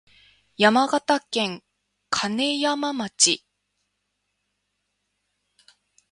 [0.57, 1.63] 山形県
[2.09, 3.45] 金山町